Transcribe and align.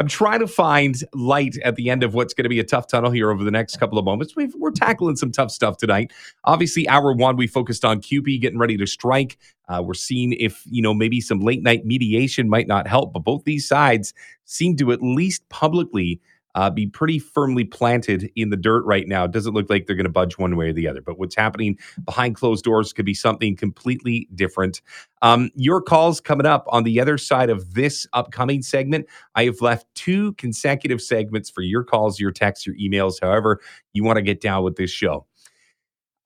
I'm 0.00 0.08
trying 0.08 0.40
to 0.40 0.46
find 0.46 0.96
light 1.12 1.58
at 1.62 1.76
the 1.76 1.90
end 1.90 2.02
of 2.02 2.14
what's 2.14 2.32
going 2.32 2.44
to 2.44 2.48
be 2.48 2.58
a 2.58 2.64
tough 2.64 2.86
tunnel 2.86 3.10
here 3.10 3.30
over 3.30 3.44
the 3.44 3.50
next 3.50 3.76
couple 3.76 3.98
of 3.98 4.04
moments. 4.06 4.34
we 4.34 4.46
are 4.46 4.70
tackling 4.70 5.14
some 5.14 5.30
tough 5.30 5.50
stuff 5.50 5.76
tonight. 5.76 6.10
Obviously, 6.44 6.88
hour 6.88 7.12
one, 7.12 7.36
we 7.36 7.46
focused 7.46 7.84
on 7.84 8.00
CUPE 8.00 8.40
getting 8.40 8.58
ready 8.58 8.78
to 8.78 8.86
strike. 8.86 9.36
Uh, 9.68 9.82
we're 9.84 9.92
seeing 9.92 10.32
if, 10.32 10.62
you 10.64 10.80
know, 10.80 10.94
maybe 10.94 11.20
some 11.20 11.40
late 11.40 11.62
night 11.62 11.84
mediation 11.84 12.48
might 12.48 12.66
not 12.66 12.86
help, 12.86 13.12
but 13.12 13.24
both 13.24 13.44
these 13.44 13.68
sides 13.68 14.14
seem 14.46 14.74
to 14.78 14.90
at 14.90 15.02
least 15.02 15.46
publicly 15.50 16.18
uh, 16.54 16.70
be 16.70 16.86
pretty 16.86 17.18
firmly 17.18 17.64
planted 17.64 18.30
in 18.36 18.50
the 18.50 18.56
dirt 18.56 18.84
right 18.84 19.06
now. 19.06 19.24
It 19.24 19.32
doesn't 19.32 19.54
look 19.54 19.70
like 19.70 19.86
they're 19.86 19.96
going 19.96 20.04
to 20.04 20.10
budge 20.10 20.38
one 20.38 20.56
way 20.56 20.70
or 20.70 20.72
the 20.72 20.88
other. 20.88 21.00
But 21.00 21.18
what's 21.18 21.36
happening 21.36 21.78
behind 22.04 22.36
closed 22.36 22.64
doors 22.64 22.92
could 22.92 23.06
be 23.06 23.14
something 23.14 23.56
completely 23.56 24.28
different. 24.34 24.80
Um, 25.22 25.50
your 25.54 25.80
calls 25.80 26.20
coming 26.20 26.46
up 26.46 26.64
on 26.68 26.84
the 26.84 27.00
other 27.00 27.18
side 27.18 27.50
of 27.50 27.74
this 27.74 28.06
upcoming 28.12 28.62
segment. 28.62 29.06
I 29.34 29.44
have 29.44 29.60
left 29.60 29.86
two 29.94 30.32
consecutive 30.34 31.00
segments 31.00 31.50
for 31.50 31.62
your 31.62 31.84
calls, 31.84 32.18
your 32.18 32.32
texts, 32.32 32.66
your 32.66 32.76
emails, 32.76 33.20
however 33.20 33.60
you 33.92 34.04
want 34.04 34.16
to 34.16 34.22
get 34.22 34.40
down 34.40 34.64
with 34.64 34.76
this 34.76 34.90
show. 34.90 35.26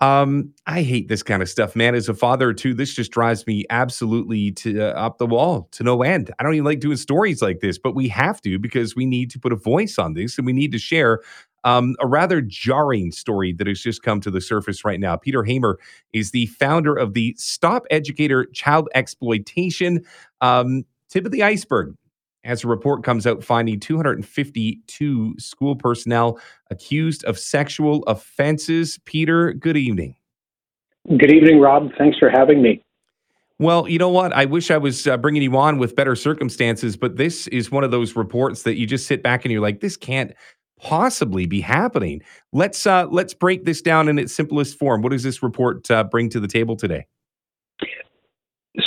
Um, 0.05 0.53
I 0.67 0.83
hate 0.83 1.09
this 1.09 1.23
kind 1.23 1.43
of 1.43 1.49
stuff, 1.49 1.75
man. 1.75 1.95
As 1.95 2.11
a 2.11 2.15
father 2.15 2.53
too, 2.53 2.75
this 2.75 2.93
just 2.93 3.11
drives 3.11 3.47
me 3.47 3.65
absolutely 3.71 4.53
to 4.53 4.83
uh, 4.83 4.93
up 4.93 5.17
the 5.17 5.27
wall 5.27 5.67
to 5.73 5.83
no 5.83 6.03
end. 6.03 6.31
I 6.39 6.43
don't 6.43 6.53
even 6.53 6.67
like 6.67 6.81
doing 6.81 6.99
stories 6.99 7.41
like 7.41 7.61
this, 7.61 7.79
but 7.79 7.95
we 7.95 8.09
have 8.09 8.43
to 8.43 8.59
because 8.59 8.95
we 8.95 9.07
need 9.07 9.31
to 9.31 9.39
put 9.39 9.51
a 9.51 9.57
voice 9.57 9.99
on 9.99 10.13
this 10.13 10.37
and 10.37 10.45
we 10.47 10.53
need 10.53 10.73
to 10.73 10.79
share 10.79 11.23
um, 11.65 11.97
a 12.01 12.07
rather 12.07 12.43
jarring 12.43 13.13
story 13.13 13.55
that 13.55 13.67
has 13.67 13.81
just 13.81 14.03
come 14.03 14.21
to 14.21 14.31
the 14.31 14.43
surface 14.43 14.85
right 14.85 15.01
now. 15.01 15.17
Peter 15.17 15.43
Hamer 15.43 15.79
is 16.13 16.33
the 16.33 16.47
founder 16.47 16.95
of 16.95 17.15
the 17.15 17.35
Stop 17.39 17.87
Educator 17.91 18.45
Child 18.53 18.91
Exploitation. 18.95 20.05
Um, 20.43 20.85
tip 21.09 21.25
of 21.25 21.33
the 21.33 21.43
iceberg 21.43 21.95
as 22.45 22.65
a 22.65 22.69
report 22.69 23.03
comes 23.03 23.27
out 23.27 23.43
finding 23.43 23.81
252 23.81 25.35
school 25.39 25.77
personnel 25.77 26.39
accused 26.71 27.25
of 27.25 27.39
sexual 27.39 28.03
offenses. 28.05 28.99
Peter, 29.05 29.53
good 29.53 29.77
evening. 29.77 30.15
Good 31.09 31.33
evening, 31.33 31.61
Rob. 31.61 31.91
Thanks 31.99 32.19
for 32.19 32.31
having 32.31 32.63
me. 32.63 32.83
Well, 33.59 33.89
you 33.89 33.99
know 33.99 34.09
what? 34.09 34.33
I 34.33 34.47
wish 34.47 34.71
I 34.71 34.79
was 34.79 35.07
uh, 35.07 35.17
bringing 35.17 35.43
you 35.43 35.57
on 35.57 35.79
with 35.79 35.95
better 35.95 36.17
circumstances, 36.17 36.97
but 36.97 37.17
this 37.17 37.47
is 37.49 37.71
one 37.71 37.85
of 37.85 37.91
those 37.91 38.17
reports 38.17 38.63
that 38.65 38.77
you 38.77 38.87
just 38.87 39.07
sit 39.07 39.23
back 39.23 39.45
and 39.45 39.53
you're 39.53 39.61
like, 39.61 39.81
this 39.81 39.97
can't 39.97 40.35
possibly 40.81 41.47
be 41.47 41.61
happening. 41.61 42.21
Let's 42.53 42.87
uh, 42.87 43.07
let's 43.11 43.33
break 43.33 43.65
this 43.65 43.81
down 43.81 44.09
in 44.09 44.19
its 44.19 44.35
simplest 44.35 44.79
form. 44.79 45.03
What 45.03 45.13
does 45.13 45.23
this 45.23 45.43
report 45.43 45.89
uh, 45.91 46.05
bring 46.05 46.29
to 46.31 46.41
the 46.41 46.49
table 46.49 46.75
today? 46.75 47.07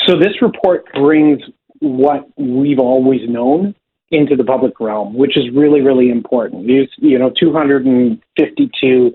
So 0.06 0.18
this 0.20 0.42
report 0.42 0.86
brings 0.94 1.40
what 1.80 2.28
we've 2.38 2.80
always 2.80 3.28
known 3.28 3.76
into 4.10 4.36
the 4.36 4.44
public 4.44 4.80
realm, 4.80 5.14
which 5.14 5.38
is 5.38 5.50
really, 5.54 5.82
really 5.82 6.10
important. 6.10 6.68
These, 6.68 6.88
you 6.98 7.20
know, 7.20 7.32
252 7.38 9.14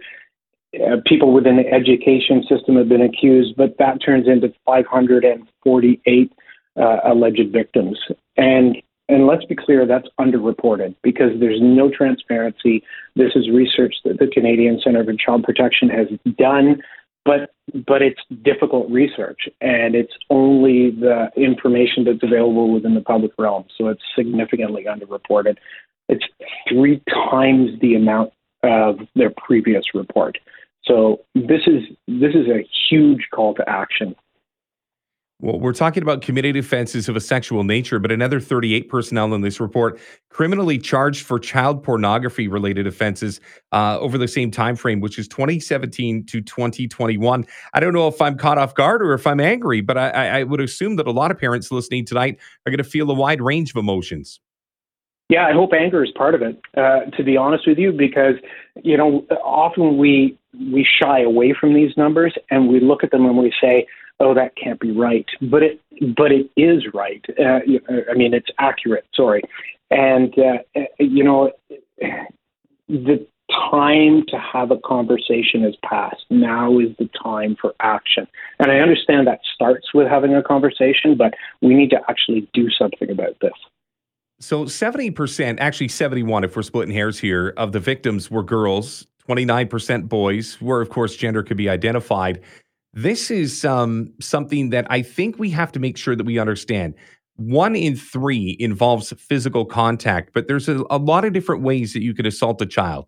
uh, 0.75 0.97
people 1.07 1.33
within 1.33 1.57
the 1.57 1.69
education 1.71 2.45
system 2.49 2.77
have 2.77 2.89
been 2.89 3.03
accused, 3.03 3.57
but 3.57 3.77
that 3.79 4.03
turns 4.05 4.27
into 4.27 4.53
548 4.65 6.33
uh, 6.77 6.97
alleged 7.05 7.53
victims. 7.53 7.99
And 8.37 8.77
and 9.09 9.27
let's 9.27 9.45
be 9.45 9.55
clear, 9.55 9.85
that's 9.85 10.09
underreported 10.19 10.95
because 11.03 11.39
there's 11.39 11.61
no 11.61 11.91
transparency. 11.91 12.83
This 13.15 13.33
is 13.35 13.51
research 13.51 13.95
that 14.05 14.19
the 14.19 14.29
Canadian 14.29 14.81
Centre 14.83 15.05
for 15.05 15.13
Child 15.13 15.45
Protection 15.45 15.91
has 15.91 16.07
done 16.39 16.81
but 17.25 17.55
but 17.87 18.03
it's 18.03 18.21
difficult 18.43 18.91
research 18.91 19.49
and 19.61 19.95
it's 19.95 20.13
only 20.31 20.91
the 20.91 21.31
information 21.37 22.05
that's 22.05 22.23
available 22.23 22.73
within 22.73 22.95
the 22.95 23.01
public 23.01 23.33
realm 23.39 23.65
so 23.77 23.89
it's 23.89 24.03
significantly 24.17 24.87
underreported. 24.89 25.57
It's 26.09 26.25
three 26.69 27.01
times 27.09 27.71
the 27.81 27.95
amount 27.95 28.33
of 28.63 29.01
their 29.15 29.31
previous 29.31 29.85
report. 29.95 30.39
So 30.85 31.21
this 31.35 31.63
is 31.67 31.83
this 32.09 32.35
is 32.35 32.49
a 32.49 32.67
huge 32.91 33.29
call 33.33 33.55
to 33.55 33.69
action 33.69 34.17
well, 35.43 35.59
we're 35.59 35.73
talking 35.73 36.05
about 36.05 36.23
committed 36.23 36.57
offenses 36.57 37.09
of 37.09 37.17
a 37.17 37.21
sexual 37.21 37.65
nature, 37.65 37.99
but 37.99 38.13
another 38.13 38.39
38 38.39 38.89
personnel 38.89 39.35
in 39.35 39.41
this 39.41 39.59
report 39.59 39.99
criminally 40.31 40.79
charged 40.79 41.27
for 41.27 41.37
child 41.41 41.83
pornography 41.83 42.47
related 42.47 42.87
offenses 42.87 43.41
uh, 43.73 43.99
over 43.99 44.17
the 44.17 44.29
same 44.29 44.53
time 44.53 44.77
frame, 44.77 45.01
which 45.01 45.19
is 45.19 45.27
2017 45.27 46.25
to 46.27 46.41
2021. 46.41 47.45
I 47.75 47.81
don't 47.81 47.93
know 47.93 48.07
if 48.07 48.23
I'm 48.23 48.39
caught 48.39 48.57
off 48.57 48.77
guard 48.77 49.03
or 49.03 49.15
if 49.15 49.27
I'm 49.27 49.41
angry, 49.41 49.81
but 49.81 49.99
I, 49.99 50.41
I 50.41 50.43
would 50.45 50.61
assume 50.61 50.95
that 50.97 51.09
a 51.09 51.13
lot 51.13 51.33
of 51.33 51.39
parents 51.39 51.73
listening 51.73 52.05
tonight 52.05 52.39
are 52.65 52.71
going 52.71 52.79
to 52.79 52.85
feel 52.85 53.11
a 53.11 53.15
wide 53.15 53.43
range 53.43 53.71
of 53.71 53.77
emotions. 53.77 54.39
Yeah, 55.29 55.47
I 55.47 55.53
hope 55.53 55.73
anger 55.73 56.05
is 56.05 56.13
part 56.17 56.37
of 56.37 56.43
it. 56.43 56.61
Uh, 56.77 57.11
to 57.17 57.25
be 57.25 57.37
honest 57.37 57.67
with 57.67 57.79
you, 57.79 57.91
because 57.91 58.35
you 58.85 58.97
know 58.97 59.27
often 59.43 59.97
we 59.97 60.39
we 60.55 60.87
shy 61.03 61.23
away 61.23 61.55
from 61.59 61.75
these 61.75 61.97
numbers 61.97 62.35
and 62.51 62.69
we 62.69 62.81
look 62.81 63.03
at 63.03 63.11
them 63.11 63.25
and 63.25 63.39
we 63.39 63.53
say, 63.61 63.87
oh, 64.23 64.35
that 64.35 64.57
can't 64.57 64.81
be 64.81 64.93
right. 64.93 65.27
But 65.43 65.63
it, 65.63 65.81
but 66.17 66.33
it 66.33 66.51
is 66.57 66.85
right. 66.95 67.25
Uh, 67.39 67.61
I 68.11 68.15
mean, 68.15 68.33
it's 68.33 68.49
accurate. 68.59 69.05
Sorry, 69.15 69.43
and 69.91 70.33
uh, 70.39 70.81
you 70.99 71.25
know, 71.25 71.53
the 72.89 73.27
time 73.71 74.25
to 74.29 74.39
have 74.39 74.71
a 74.71 74.79
conversation 74.79 75.63
has 75.63 75.75
passed. 75.85 76.25
Now 76.31 76.79
is 76.79 76.89
the 76.99 77.09
time 77.23 77.57
for 77.61 77.75
action. 77.81 78.27
And 78.59 78.71
I 78.71 78.79
understand 78.79 79.27
that 79.27 79.41
starts 79.55 79.93
with 79.93 80.09
having 80.09 80.35
a 80.35 80.43
conversation, 80.43 81.17
but 81.17 81.35
we 81.61 81.75
need 81.75 81.91
to 81.91 82.01
actually 82.09 82.49
do 82.55 82.71
something 82.71 83.11
about 83.11 83.39
this. 83.41 83.53
So 84.41 84.65
70%, 84.65 85.59
actually 85.61 85.89
71 85.89 86.45
if 86.45 86.57
we're 86.57 86.63
splitting 86.63 86.95
hairs 86.95 87.19
here, 87.19 87.55
of 87.57 87.73
the 87.73 87.81
victims 87.81 88.31
were 88.31 88.43
girls, 88.43 89.07
29% 89.29 90.09
boys, 90.09 90.61
where 90.61 90.81
of 90.81 90.91
course 90.91 91.17
gender 91.17 91.43
could 91.43 91.57
be 91.57 91.69
identified. 91.69 92.41
This 92.95 93.31
is 93.31 93.65
um, 93.65 94.13
something 94.21 94.71
that 94.71 94.87
I 94.91 95.03
think 95.03 95.39
we 95.39 95.51
have 95.51 95.73
to 95.73 95.81
make 95.81 95.97
sure 95.97 96.15
that 96.15 96.25
we 96.25 96.39
understand. 96.39 96.95
One 97.37 97.75
in 97.75 97.97
three 97.97 98.57
involves 98.61 99.13
physical 99.19 99.65
contact, 99.65 100.35
but 100.35 100.47
there's 100.47 100.69
a, 100.69 100.85
a 100.91 100.99
lot 100.99 101.25
of 101.25 101.33
different 101.33 101.63
ways 101.63 101.95
that 101.95 102.03
you 102.03 102.13
could 102.13 102.27
assault 102.27 102.61
a 102.61 102.67
child. 102.67 103.07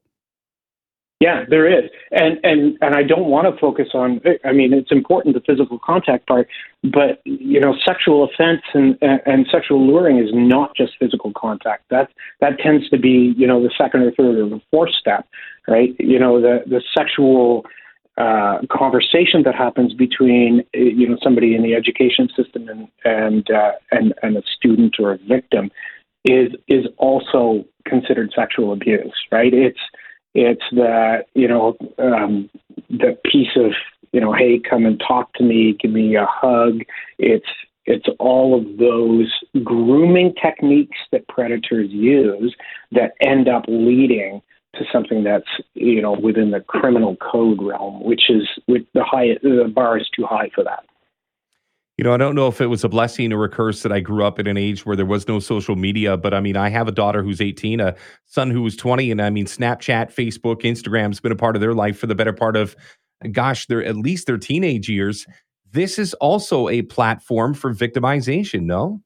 Yeah, 1.20 1.44
there 1.48 1.66
is, 1.66 1.88
and 2.10 2.38
and 2.42 2.76
and 2.80 2.94
I 2.96 3.02
don't 3.02 3.26
want 3.26 3.46
to 3.52 3.58
focus 3.60 3.88
on. 3.94 4.20
I 4.44 4.52
mean, 4.52 4.72
it's 4.72 4.90
important 4.90 5.34
the 5.34 5.40
physical 5.40 5.78
contact 5.78 6.26
part, 6.26 6.48
but 6.82 7.20
you 7.24 7.60
know, 7.60 7.74
sexual 7.84 8.24
offense 8.24 8.62
and 8.74 8.98
and 9.00 9.46
sexual 9.50 9.86
luring 9.86 10.18
is 10.18 10.30
not 10.32 10.74
just 10.76 10.92
physical 10.98 11.32
contact. 11.32 11.84
That 11.90 12.10
that 12.40 12.58
tends 12.58 12.90
to 12.90 12.98
be 12.98 13.32
you 13.38 13.46
know 13.46 13.62
the 13.62 13.70
second 13.78 14.02
or 14.02 14.10
third 14.10 14.36
or 14.36 14.48
the 14.48 14.60
fourth 14.70 14.90
step, 14.98 15.26
right? 15.68 15.94
You 15.98 16.18
know, 16.18 16.40
the 16.40 16.64
the 16.66 16.82
sexual 16.94 17.64
uh, 18.16 18.58
conversation 18.70 19.42
that 19.44 19.54
happens 19.54 19.92
between 19.92 20.62
you 20.72 21.08
know 21.08 21.16
somebody 21.22 21.54
in 21.54 21.62
the 21.62 21.74
education 21.74 22.28
system 22.36 22.68
and 22.68 22.88
and 23.04 23.50
uh, 23.50 23.72
and, 23.90 24.14
and 24.22 24.36
a 24.36 24.42
student 24.56 24.96
or 25.00 25.12
a 25.12 25.18
victim 25.18 25.70
is 26.24 26.52
is 26.68 26.86
also 26.98 27.64
considered 27.86 28.32
sexual 28.34 28.72
abuse, 28.72 29.14
right? 29.32 29.52
It's 29.52 29.80
it's 30.34 30.64
the 30.70 31.24
you 31.34 31.48
know 31.48 31.76
um, 31.98 32.48
the 32.88 33.18
piece 33.24 33.56
of 33.56 33.72
you 34.12 34.20
know 34.20 34.32
hey 34.32 34.60
come 34.60 34.86
and 34.86 35.02
talk 35.06 35.32
to 35.34 35.42
me, 35.42 35.76
give 35.80 35.90
me 35.90 36.16
a 36.16 36.26
hug. 36.26 36.82
It's 37.18 37.48
it's 37.86 38.06
all 38.18 38.58
of 38.58 38.78
those 38.78 39.32
grooming 39.62 40.34
techniques 40.40 40.98
that 41.12 41.28
predators 41.28 41.90
use 41.90 42.54
that 42.92 43.12
end 43.20 43.48
up 43.48 43.64
leading 43.68 44.40
to 44.78 44.84
something 44.92 45.24
that's 45.24 45.48
you 45.74 46.00
know 46.00 46.12
within 46.12 46.50
the 46.50 46.60
criminal 46.60 47.16
code 47.16 47.62
realm, 47.62 48.02
which 48.04 48.30
is 48.30 48.48
with 48.68 48.82
the 48.94 49.04
high 49.04 49.38
the 49.42 49.70
bar 49.74 49.98
is 49.98 50.08
too 50.14 50.24
high 50.24 50.50
for 50.54 50.64
that. 50.64 50.84
You 51.96 52.02
know, 52.02 52.12
I 52.12 52.16
don't 52.16 52.34
know 52.34 52.48
if 52.48 52.60
it 52.60 52.66
was 52.66 52.82
a 52.82 52.88
blessing 52.88 53.32
or 53.32 53.44
a 53.44 53.48
curse 53.48 53.82
that 53.82 53.92
I 53.92 54.00
grew 54.00 54.24
up 54.24 54.40
in 54.40 54.48
an 54.48 54.56
age 54.56 54.84
where 54.84 54.96
there 54.96 55.06
was 55.06 55.28
no 55.28 55.38
social 55.38 55.76
media, 55.76 56.16
but 56.16 56.34
I 56.34 56.40
mean, 56.40 56.56
I 56.56 56.68
have 56.68 56.88
a 56.88 56.92
daughter 56.92 57.22
who's 57.22 57.40
18, 57.40 57.78
a 57.78 57.94
son 58.26 58.50
who 58.50 58.62
was 58.62 58.74
20, 58.74 59.12
and 59.12 59.22
I 59.22 59.30
mean, 59.30 59.46
Snapchat, 59.46 60.12
Facebook, 60.12 60.62
Instagram's 60.62 61.20
been 61.20 61.30
a 61.30 61.36
part 61.36 61.54
of 61.54 61.60
their 61.60 61.72
life 61.72 61.96
for 61.96 62.08
the 62.08 62.16
better 62.16 62.32
part 62.32 62.56
of, 62.56 62.74
gosh, 63.30 63.66
they're 63.66 63.84
at 63.84 63.94
least 63.94 64.26
their 64.26 64.38
teenage 64.38 64.88
years. 64.88 65.24
This 65.70 65.96
is 65.96 66.14
also 66.14 66.68
a 66.68 66.82
platform 66.82 67.54
for 67.54 67.72
victimization, 67.72 68.62
no? 68.62 69.00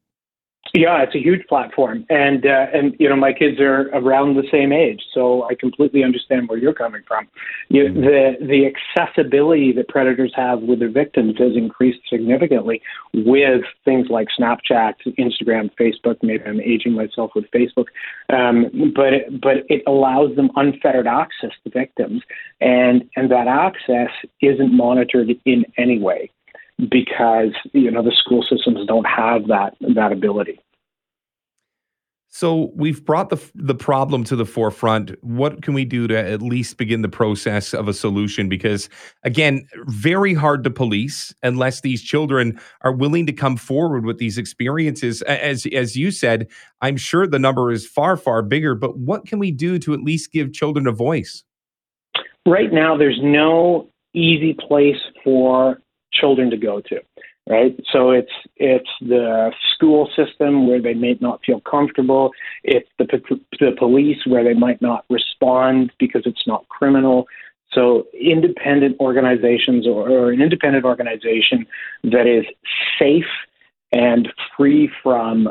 Yeah, 0.75 1.03
it's 1.03 1.15
a 1.15 1.19
huge 1.19 1.47
platform, 1.47 2.05
and 2.11 2.45
uh, 2.45 2.67
and 2.75 2.95
you 2.99 3.09
know 3.09 3.17
my 3.17 3.33
kids 3.33 3.59
are 3.59 3.89
around 3.95 4.35
the 4.35 4.47
same 4.53 4.71
age, 4.71 5.01
so 5.15 5.45
I 5.45 5.55
completely 5.55 6.05
understand 6.05 6.49
where 6.49 6.59
you're 6.59 6.75
coming 6.75 7.03
from. 7.09 7.27
You, 7.69 7.85
mm-hmm. 7.85 8.01
The 8.03 8.37
the 8.47 8.71
accessibility 8.71 9.73
that 9.73 9.89
predators 9.89 10.33
have 10.37 10.61
with 10.61 10.81
their 10.81 10.91
victims 10.91 11.37
has 11.39 11.57
increased 11.57 12.01
significantly 12.11 12.83
with 13.15 13.63
things 13.85 14.09
like 14.11 14.29
Snapchat, 14.39 14.95
Instagram, 15.19 15.71
Facebook. 15.81 16.17
Maybe 16.23 16.45
I'm 16.45 16.61
aging 16.61 16.93
myself 16.93 17.31
with 17.35 17.47
Facebook, 17.51 17.87
um, 18.29 18.93
but 18.95 19.15
it, 19.15 19.41
but 19.41 19.65
it 19.69 19.83
allows 19.87 20.37
them 20.37 20.51
unfettered 20.57 21.07
access 21.07 21.53
to 21.65 21.71
victims, 21.71 22.23
and 22.61 23.09
and 23.17 23.31
that 23.31 23.49
access 23.49 24.11
isn't 24.43 24.77
monitored 24.77 25.31
in 25.47 25.65
any 25.79 25.99
way 25.99 26.31
because 26.79 27.53
you 27.73 27.91
know 27.91 28.03
the 28.03 28.13
school 28.13 28.45
systems 28.49 28.87
don't 28.87 29.07
have 29.07 29.49
that 29.49 29.75
that 29.95 30.13
ability. 30.13 30.61
So 32.31 32.71
we've 32.77 33.05
brought 33.05 33.31
the 33.31 33.51
the 33.55 33.75
problem 33.75 34.23
to 34.25 34.37
the 34.37 34.45
forefront. 34.45 35.13
What 35.25 35.63
can 35.63 35.75
we 35.75 35.85
do 35.85 36.07
to 36.07 36.17
at 36.17 36.43
least 36.43 36.77
begin 36.77 37.03
the 37.03 37.09
process 37.09 37.73
of 37.73 37.89
a 37.89 37.95
solution? 37.95 38.49
Because 38.49 38.89
again, 39.25 39.67
very 39.87 40.35
hard 40.35 40.63
to 40.65 40.71
police 40.71 41.35
unless 41.43 41.81
these 41.81 42.03
children 42.03 42.61
are 42.83 42.93
willing 42.93 43.27
to 43.27 43.33
come 43.33 43.57
forward 43.57 44.05
with 44.05 44.19
these 44.19 44.37
experiences. 44.37 45.23
As 45.23 45.67
as 45.73 45.97
you 45.97 46.11
said, 46.11 46.47
I'm 46.83 46.97
sure 46.99 47.27
the 47.27 47.39
number 47.39 47.73
is 47.73 47.87
far 47.87 48.17
far 48.17 48.43
bigger. 48.43 48.75
But 48.75 48.99
what 48.99 49.27
can 49.27 49.39
we 49.39 49.51
do 49.51 49.79
to 49.81 49.95
at 49.95 50.03
least 50.03 50.31
give 50.31 50.53
children 50.53 50.87
a 50.87 50.93
voice? 50.93 51.43
Right 52.47 52.73
now, 52.73 52.97
there's 52.97 53.19
no 53.23 53.91
easy 54.15 54.55
place 54.55 55.01
for 55.25 55.79
children 56.13 56.51
to 56.51 56.57
go 56.57 56.81
to 56.81 57.01
right? 57.49 57.79
So 57.91 58.11
it's 58.11 58.33
it's 58.57 58.91
the 59.01 59.53
school 59.75 60.09
system 60.15 60.69
where 60.69 60.81
they 60.81 60.95
may 60.95 61.17
not 61.21 61.41
feel 61.45 61.61
comfortable. 61.61 62.31
It's 62.63 62.89
the 62.99 63.07
the 63.59 63.73
police 63.79 64.19
where 64.27 64.45
they 64.45 64.55
might 64.55 64.81
not 64.83 65.05
respond 65.09 65.93
because 65.99 66.23
it's 66.27 66.47
not 66.47 66.69
criminal. 66.69 67.27
So 67.73 68.07
independent 68.19 68.97
organizations 69.01 69.87
or, 69.87 70.09
or 70.09 70.33
an 70.33 70.41
independent 70.41 70.85
organization 70.85 71.67
that 72.05 72.27
is 72.27 72.45
safe 72.99 73.27
and 73.93 74.29
free 74.57 74.91
from 75.03 75.49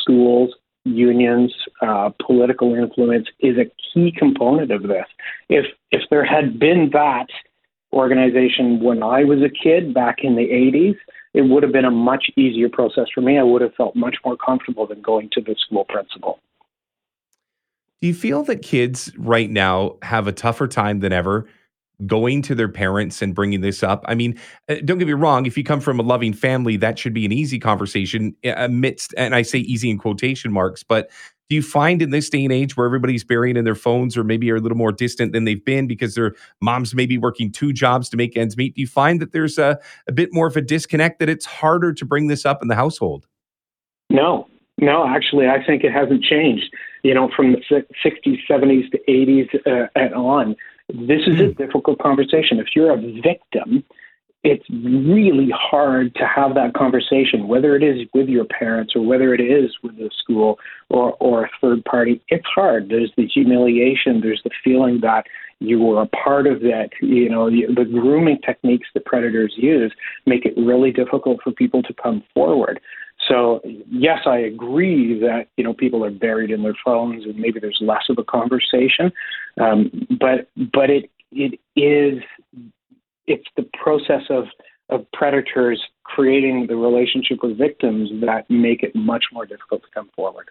schools, 0.00 0.54
unions, 0.84 1.52
uh, 1.80 2.10
political 2.24 2.74
influence 2.74 3.28
is 3.40 3.56
a 3.58 3.70
key 3.92 4.12
component 4.16 4.70
of 4.70 4.82
this. 4.82 5.06
If 5.48 5.66
if 5.90 6.02
there 6.10 6.24
had 6.24 6.58
been 6.58 6.90
that 6.92 7.26
organization 7.92 8.80
when 8.82 9.02
I 9.02 9.24
was 9.24 9.38
a 9.40 9.50
kid 9.50 9.92
back 9.92 10.18
in 10.22 10.36
the 10.36 10.48
80s, 10.48 10.96
it 11.34 11.42
would 11.42 11.62
have 11.62 11.72
been 11.72 11.84
a 11.84 11.90
much 11.90 12.30
easier 12.36 12.68
process 12.68 13.06
for 13.14 13.20
me. 13.20 13.38
I 13.38 13.42
would 13.42 13.62
have 13.62 13.74
felt 13.74 13.96
much 13.96 14.16
more 14.24 14.36
comfortable 14.36 14.86
than 14.86 15.00
going 15.00 15.30
to 15.32 15.40
the 15.40 15.54
school 15.58 15.84
principal. 15.84 16.38
Do 18.00 18.08
you 18.08 18.14
feel 18.14 18.42
that 18.44 18.62
kids 18.62 19.12
right 19.16 19.48
now 19.48 19.96
have 20.02 20.26
a 20.26 20.32
tougher 20.32 20.66
time 20.66 21.00
than 21.00 21.12
ever 21.12 21.46
going 22.04 22.42
to 22.42 22.54
their 22.54 22.68
parents 22.68 23.22
and 23.22 23.34
bringing 23.34 23.60
this 23.60 23.82
up? 23.82 24.04
I 24.08 24.16
mean, 24.16 24.38
uh, 24.68 24.76
don't 24.84 24.98
get 24.98 25.06
me 25.06 25.12
wrong, 25.12 25.46
if 25.46 25.56
you 25.56 25.62
come 25.62 25.80
from 25.80 26.00
a 26.00 26.02
loving 26.02 26.32
family, 26.32 26.76
that 26.78 26.98
should 26.98 27.14
be 27.14 27.24
an 27.24 27.32
easy 27.32 27.60
conversation 27.60 28.34
uh, 28.44 28.54
amidst, 28.56 29.14
and 29.16 29.34
I 29.34 29.42
say 29.42 29.58
easy 29.60 29.88
in 29.88 29.98
quotation 29.98 30.52
marks, 30.52 30.82
but 30.82 31.10
do 31.48 31.56
you 31.56 31.62
find 31.62 32.00
in 32.00 32.10
this 32.10 32.30
day 32.30 32.44
and 32.44 32.52
age 32.52 32.76
where 32.76 32.86
everybody's 32.86 33.24
buried 33.24 33.56
in 33.56 33.64
their 33.64 33.74
phones 33.74 34.16
or 34.16 34.24
maybe 34.24 34.50
are 34.50 34.56
a 34.56 34.60
little 34.60 34.78
more 34.78 34.92
distant 34.92 35.32
than 35.32 35.44
they've 35.44 35.64
been 35.64 35.86
because 35.86 36.14
their 36.14 36.34
moms 36.60 36.94
may 36.94 37.06
be 37.06 37.18
working 37.18 37.52
two 37.52 37.72
jobs 37.72 38.08
to 38.08 38.16
make 38.16 38.36
ends 38.36 38.56
meet? 38.56 38.74
Do 38.74 38.80
you 38.80 38.86
find 38.86 39.20
that 39.20 39.32
there's 39.32 39.58
a, 39.58 39.78
a 40.06 40.12
bit 40.12 40.30
more 40.32 40.46
of 40.46 40.56
a 40.56 40.62
disconnect 40.62 41.18
that 41.18 41.28
it's 41.28 41.44
harder 41.44 41.92
to 41.92 42.04
bring 42.04 42.28
this 42.28 42.46
up 42.46 42.62
in 42.62 42.68
the 42.68 42.74
household? 42.74 43.26
No, 44.08 44.46
no, 44.78 45.06
actually, 45.06 45.46
I 45.46 45.64
think 45.64 45.84
it 45.84 45.92
hasn't 45.92 46.22
changed. 46.22 46.72
You 47.02 47.14
know, 47.14 47.30
from 47.34 47.52
the 47.52 47.84
60s, 48.04 48.38
70s 48.48 48.90
to 48.90 48.98
80s 49.08 49.54
uh, 49.66 49.88
and 49.94 50.14
on, 50.14 50.56
this 50.88 51.22
is 51.26 51.40
a 51.40 51.46
hmm. 51.46 51.52
difficult 51.52 51.98
conversation. 51.98 52.58
If 52.58 52.68
you're 52.74 52.92
a 52.92 53.00
victim, 53.22 53.84
it's 54.44 54.68
really 54.70 55.50
hard 55.54 56.14
to 56.16 56.26
have 56.26 56.54
that 56.54 56.74
conversation, 56.74 57.46
whether 57.46 57.76
it 57.76 57.82
is 57.82 58.08
with 58.12 58.28
your 58.28 58.44
parents 58.44 58.94
or 58.96 59.02
whether 59.02 59.32
it 59.34 59.40
is 59.40 59.70
with 59.82 59.96
the 59.96 60.10
school 60.20 60.58
or, 60.88 61.14
or 61.20 61.44
a 61.44 61.50
third 61.60 61.84
party. 61.84 62.20
It's 62.28 62.46
hard. 62.52 62.88
There's 62.88 63.12
the 63.16 63.26
humiliation. 63.26 64.20
There's 64.20 64.42
the 64.42 64.50
feeling 64.64 65.00
that 65.02 65.26
you 65.60 65.78
were 65.78 66.02
a 66.02 66.06
part 66.06 66.48
of 66.48 66.60
that. 66.60 66.90
You 67.00 67.28
know, 67.28 67.50
the, 67.50 67.84
grooming 67.84 68.40
techniques 68.44 68.88
that 68.94 69.04
predators 69.04 69.54
use 69.56 69.92
make 70.26 70.44
it 70.44 70.54
really 70.56 70.90
difficult 70.90 71.40
for 71.44 71.52
people 71.52 71.82
to 71.84 71.94
come 71.94 72.24
forward. 72.34 72.80
So 73.28 73.60
yes, 73.88 74.20
I 74.26 74.38
agree 74.38 75.20
that 75.20 75.46
you 75.56 75.62
know 75.62 75.72
people 75.72 76.04
are 76.04 76.10
buried 76.10 76.50
in 76.50 76.64
their 76.64 76.76
phones 76.84 77.24
and 77.24 77.36
maybe 77.38 77.60
there's 77.60 77.78
less 77.80 78.02
of 78.10 78.18
a 78.18 78.24
conversation, 78.24 79.12
um, 79.60 80.08
but 80.18 80.48
but 80.72 80.90
it 80.90 81.08
it 81.30 81.60
is 81.76 82.20
it's 83.32 83.48
the 83.56 83.68
process 83.82 84.22
of 84.30 84.44
of 84.88 85.06
predators 85.12 85.80
creating 86.04 86.66
the 86.68 86.76
relationship 86.76 87.38
with 87.42 87.56
victims 87.56 88.10
that 88.20 88.44
make 88.50 88.82
it 88.82 88.94
much 88.94 89.24
more 89.32 89.46
difficult 89.46 89.82
to 89.82 89.88
come 89.94 90.10
forward. 90.14 90.50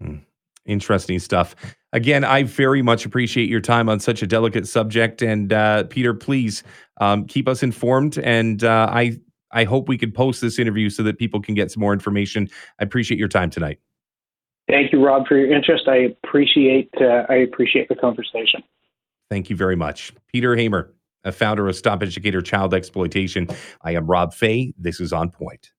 Hmm. 0.00 0.18
Interesting 0.64 1.18
stuff. 1.18 1.54
Again, 1.92 2.24
I 2.24 2.42
very 2.42 2.82
much 2.82 3.04
appreciate 3.04 3.48
your 3.48 3.60
time 3.60 3.88
on 3.88 4.00
such 4.00 4.22
a 4.22 4.26
delicate 4.26 4.66
subject. 4.66 5.22
And 5.22 5.52
uh, 5.52 5.84
Peter, 5.84 6.14
please 6.14 6.64
um, 7.00 7.26
keep 7.26 7.46
us 7.48 7.62
informed. 7.62 8.18
And 8.18 8.64
uh, 8.64 8.88
I 8.90 9.18
I 9.52 9.64
hope 9.64 9.88
we 9.88 9.96
could 9.96 10.14
post 10.14 10.40
this 10.40 10.58
interview 10.58 10.90
so 10.90 11.02
that 11.04 11.18
people 11.18 11.40
can 11.40 11.54
get 11.54 11.70
some 11.70 11.80
more 11.80 11.92
information. 11.92 12.48
I 12.80 12.84
appreciate 12.84 13.18
your 13.18 13.28
time 13.28 13.50
tonight. 13.50 13.78
Thank 14.68 14.92
you, 14.92 15.04
Rob, 15.04 15.28
for 15.28 15.36
your 15.36 15.54
interest. 15.54 15.86
I 15.86 15.98
appreciate 16.24 16.90
uh, 17.00 17.26
I 17.28 17.36
appreciate 17.36 17.88
the 17.88 17.94
conversation. 17.94 18.62
Thank 19.30 19.50
you 19.50 19.56
very 19.56 19.76
much, 19.76 20.12
Peter 20.32 20.56
Hamer 20.56 20.95
founder 21.32 21.68
of 21.68 21.76
Stop 21.76 22.02
Educator 22.02 22.40
Child 22.40 22.74
Exploitation. 22.74 23.48
I 23.82 23.92
am 23.92 24.06
Rob 24.06 24.34
Fai. 24.34 24.72
This 24.78 25.00
is 25.00 25.12
On 25.12 25.30
Point. 25.30 25.72